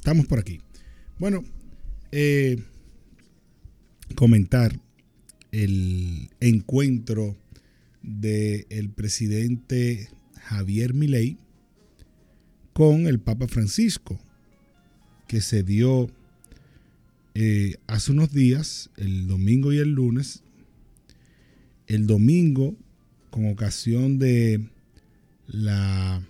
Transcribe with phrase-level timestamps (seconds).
[0.00, 0.62] Estamos por aquí.
[1.18, 1.44] Bueno,
[2.10, 2.56] eh,
[4.14, 4.80] comentar
[5.52, 7.36] el encuentro
[8.00, 11.36] del presidente Javier Milei
[12.72, 14.18] con el Papa Francisco,
[15.28, 16.08] que se dio
[17.34, 20.42] eh, hace unos días, el domingo y el lunes.
[21.86, 22.74] El domingo,
[23.28, 24.66] con ocasión de
[25.46, 26.26] la,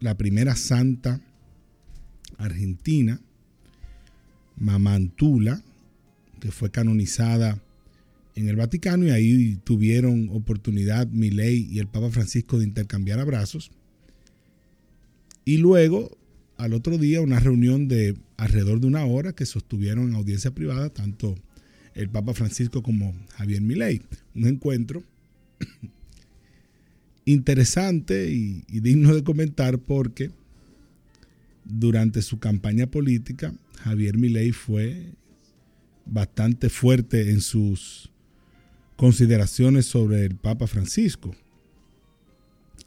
[0.00, 1.20] la primera santa
[2.38, 3.20] argentina,
[4.58, 5.62] Mamantula,
[6.40, 7.60] que fue canonizada
[8.34, 13.70] en el Vaticano y ahí tuvieron oportunidad Milei y el Papa Francisco de intercambiar abrazos.
[15.44, 16.16] Y luego,
[16.58, 20.90] al otro día, una reunión de alrededor de una hora que sostuvieron en audiencia privada
[20.90, 21.34] tanto
[21.94, 24.02] el Papa Francisco como Javier Milei.
[24.34, 25.02] Un encuentro
[27.24, 30.30] interesante y, y digno de comentar porque
[31.68, 33.52] durante su campaña política
[33.82, 35.12] Javier Milei fue
[36.04, 38.10] bastante fuerte en sus
[38.96, 41.34] consideraciones sobre el Papa Francisco.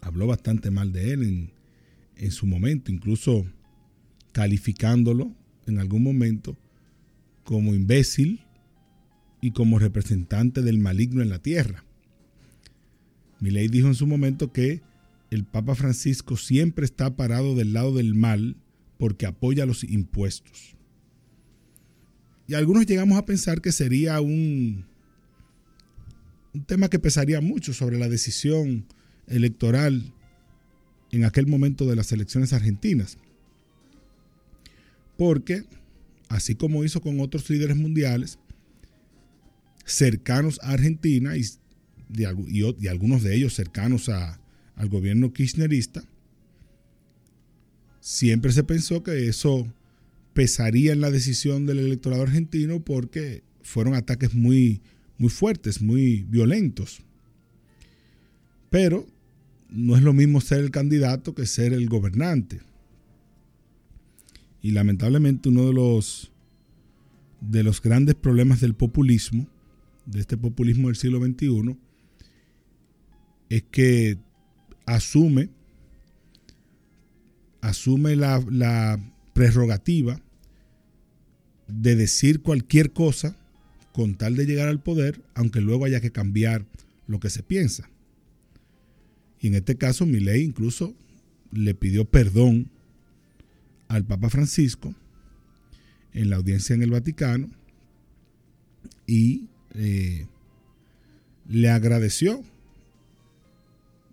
[0.00, 1.50] Habló bastante mal de él en,
[2.16, 3.44] en su momento, incluso
[4.32, 5.34] calificándolo
[5.66, 6.56] en algún momento
[7.42, 8.40] como imbécil
[9.40, 11.84] y como representante del maligno en la tierra.
[13.40, 14.82] Milei dijo en su momento que
[15.30, 18.56] el Papa Francisco siempre está parado del lado del mal
[18.98, 20.76] porque apoya los impuestos.
[22.46, 24.86] Y algunos llegamos a pensar que sería un,
[26.54, 28.86] un tema que pesaría mucho sobre la decisión
[29.26, 30.12] electoral
[31.10, 33.18] en aquel momento de las elecciones argentinas.
[35.16, 35.64] Porque,
[36.28, 38.38] así como hizo con otros líderes mundiales,
[39.84, 41.44] cercanos a Argentina y,
[42.10, 46.02] y algunos de ellos cercanos al gobierno kirchnerista,
[48.08, 49.70] siempre se pensó que eso
[50.32, 54.80] pesaría en la decisión del electorado argentino porque fueron ataques muy,
[55.18, 57.02] muy fuertes, muy violentos.
[58.70, 59.06] Pero
[59.68, 62.62] no es lo mismo ser el candidato que ser el gobernante.
[64.62, 66.32] Y lamentablemente uno de los,
[67.42, 69.46] de los grandes problemas del populismo,
[70.06, 71.76] de este populismo del siglo XXI,
[73.50, 74.16] es que
[74.86, 75.50] asume,
[77.68, 79.00] asume la,
[79.32, 80.20] prerrogativa
[81.68, 83.36] de decir cualquier cosa
[83.92, 86.66] con tal de llegar al poder, aunque luego haya que cambiar
[87.06, 87.88] lo que se piensa.
[89.40, 90.96] Y en este caso, ley incluso
[91.52, 92.68] le pidió perdón
[93.86, 94.92] al Papa Francisco
[96.12, 97.48] en la audiencia en el Vaticano
[99.06, 100.26] y eh,
[101.48, 102.42] le agradeció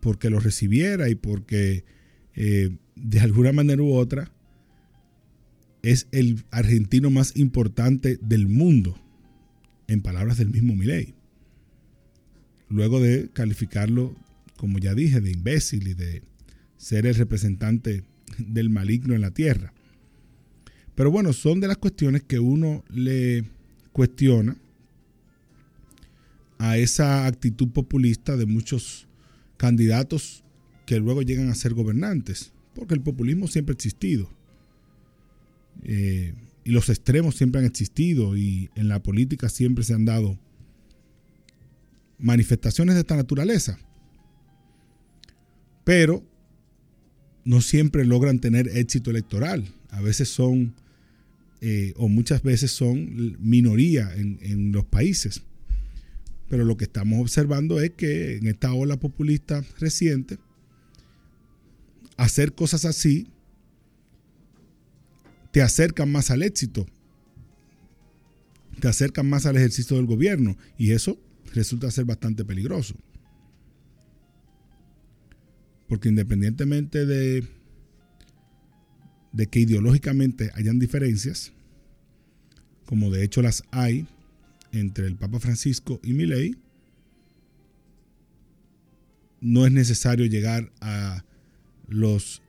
[0.00, 1.84] porque lo recibiera y porque
[2.36, 2.70] eh,
[3.02, 4.30] de alguna manera u otra
[5.82, 8.98] es el argentino más importante del mundo,
[9.86, 11.14] en palabras del mismo Milei.
[12.68, 14.14] Luego de calificarlo,
[14.56, 16.22] como ya dije, de imbécil y de
[16.76, 18.04] ser el representante
[18.38, 19.72] del maligno en la tierra.
[20.94, 23.44] Pero bueno, son de las cuestiones que uno le
[23.92, 24.56] cuestiona
[26.58, 29.06] a esa actitud populista de muchos
[29.56, 30.44] candidatos
[30.86, 34.30] que luego llegan a ser gobernantes, porque el populismo siempre ha existido.
[35.82, 36.34] Eh,
[36.64, 40.38] y los extremos siempre han existido y en la política siempre se han dado
[42.18, 43.78] manifestaciones de esta naturaleza.
[45.84, 46.24] Pero
[47.44, 49.74] no siempre logran tener éxito electoral.
[49.90, 50.74] A veces son,
[51.60, 55.42] eh, o muchas veces son minoría en, en los países.
[56.48, 60.38] Pero lo que estamos observando es que en esta ola populista reciente,
[62.18, 63.28] hacer cosas así
[65.52, 66.86] te acercan más al éxito,
[68.80, 71.18] te acercan más al ejercicio del gobierno y eso
[71.54, 72.94] resulta ser bastante peligroso.
[75.88, 77.48] Porque independientemente de,
[79.32, 81.52] de que ideológicamente hayan diferencias,
[82.84, 84.06] como de hecho las hay
[84.72, 86.56] entre el Papa Francisco y Milei,
[89.40, 90.97] no es necesario llegar a
[91.88, 92.42] los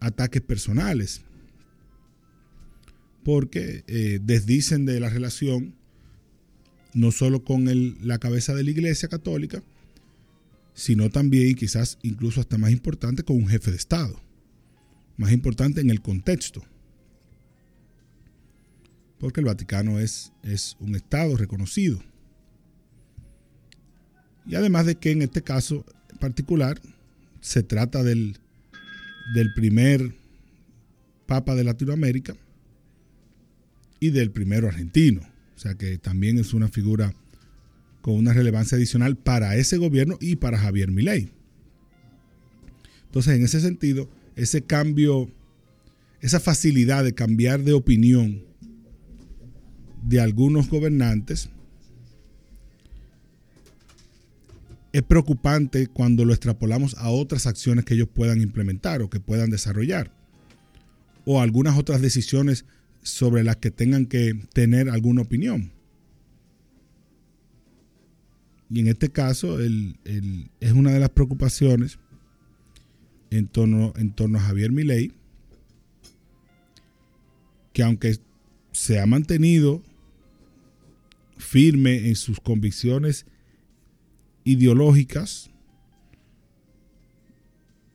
[0.00, 1.22] ataques personales
[3.24, 5.74] porque eh, desdicen de la relación
[6.92, 7.66] no solo con
[8.06, 9.62] la cabeza de la Iglesia Católica,
[10.74, 14.20] sino también, quizás incluso hasta más importante, con un jefe de Estado.
[15.16, 16.64] Más importante en el contexto.
[19.18, 22.00] Porque el Vaticano es, es un Estado reconocido.
[24.46, 25.84] Y además de que en este caso
[26.20, 26.80] particular
[27.40, 28.38] se trata del,
[29.32, 30.14] del primer
[31.26, 32.34] papa de Latinoamérica
[34.00, 35.22] y del primero argentino.
[35.56, 37.14] O sea que también es una figura
[38.02, 41.30] con una relevancia adicional para ese gobierno y para Javier Milei.
[43.06, 45.30] Entonces, en ese sentido, ese cambio,
[46.20, 48.42] esa facilidad de cambiar de opinión
[50.02, 51.48] de algunos gobernantes
[54.94, 59.50] es preocupante cuando lo extrapolamos a otras acciones que ellos puedan implementar o que puedan
[59.50, 60.12] desarrollar
[61.24, 62.64] o algunas otras decisiones
[63.02, 65.72] sobre las que tengan que tener alguna opinión.
[68.70, 71.98] Y en este caso es una de las preocupaciones
[73.30, 75.10] en torno, en torno a Javier Milei,
[77.72, 78.20] que aunque
[78.70, 79.82] se ha mantenido
[81.36, 83.26] firme en sus convicciones
[84.44, 85.50] ideológicas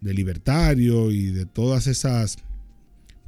[0.01, 2.37] de libertario y de todas esas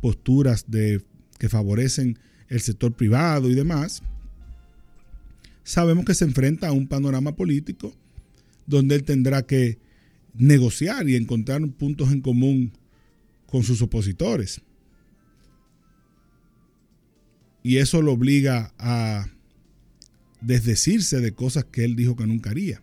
[0.01, 1.01] posturas de,
[1.37, 2.17] que favorecen
[2.49, 4.01] el sector privado y demás,
[5.63, 7.95] sabemos que se enfrenta a un panorama político
[8.65, 9.77] donde él tendrá que
[10.33, 12.73] negociar y encontrar puntos en común
[13.45, 14.61] con sus opositores.
[17.63, 19.27] Y eso lo obliga a
[20.41, 22.81] desdecirse de cosas que él dijo que nunca haría.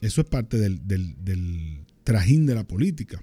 [0.00, 3.22] Eso es parte del, trajín de la política.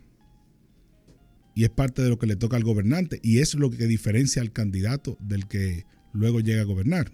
[1.53, 3.19] Y es parte de lo que le toca al gobernante.
[3.23, 7.11] Y es lo que diferencia al candidato del que luego llega a gobernar.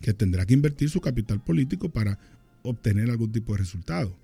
[0.00, 2.18] Que tendrá que invertir su capital político para
[2.62, 4.16] obtener algún tipo de resultado.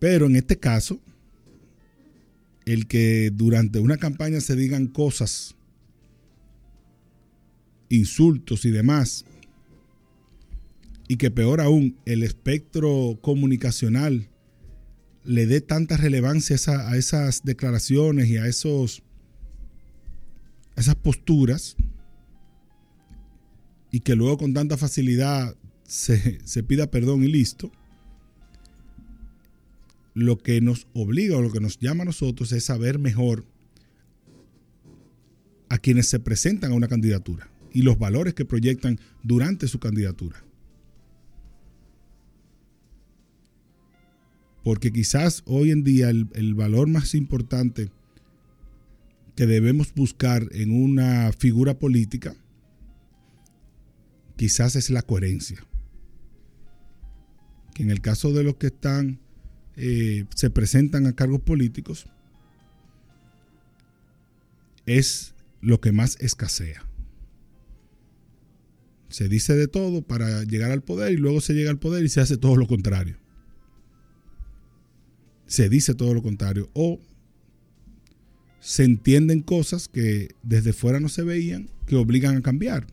[0.00, 1.00] Pero en este caso,
[2.64, 5.54] el que durante una campaña se digan cosas,
[7.92, 9.24] insultos y demás,
[11.08, 14.28] y que peor aún, el espectro comunicacional
[15.24, 19.02] le dé tanta relevancia a, esas declaraciones y a esos
[20.74, 21.76] esas posturas,
[23.90, 25.54] y que luego con tanta facilidad
[25.84, 27.70] se, pida perdón y listo,
[30.14, 33.44] lo que nos obliga o lo que nos llama a nosotros es saber mejor
[35.68, 40.44] a quienes se presentan a una candidatura y los valores que proyectan durante su candidatura.
[44.64, 47.90] Porque quizás hoy en día el, valor más importante
[49.34, 52.36] que debemos buscar en una figura política
[54.36, 55.64] quizás es la coherencia.
[57.74, 59.20] Que en el caso de los que están,
[59.76, 62.06] eh, se presentan a cargos políticos,
[64.86, 66.84] es lo que más escasea.
[69.12, 72.08] Se dice de todo para llegar al poder y luego se llega al poder y
[72.08, 73.18] se hace todo lo contrario.
[75.46, 76.70] Se dice todo lo contrario.
[76.72, 76.98] O
[78.58, 82.86] se entienden cosas que desde fuera no se veían que obligan a cambiar.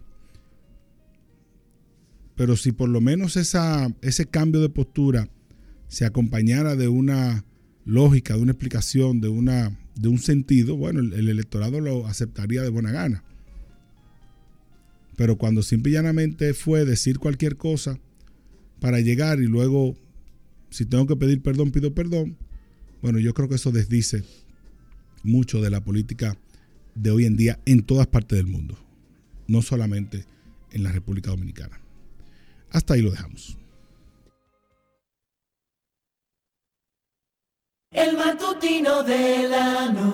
[2.35, 5.29] Pero si por lo menos esa, ese cambio de postura
[5.87, 7.45] se acompañara de una
[7.85, 12.69] lógica, de una explicación, de, una, de un sentido, bueno, el, electorado lo aceptaría de
[12.69, 13.23] buena gana.
[15.19, 17.99] Pero cuando simple y llanamente fue decir cualquier cosa
[18.79, 19.97] para llegar y luego,
[20.69, 22.37] si tengo que pedir perdón, pido perdón,
[23.01, 24.23] bueno, yo creo que eso desdice
[25.21, 26.37] mucho de la política
[26.95, 28.77] de hoy en día en todas partes del mundo,
[29.45, 30.23] no solamente
[30.71, 31.81] en la República Dominicana.
[32.71, 33.57] Hasta ahí lo dejamos.
[37.91, 39.91] El matutino de la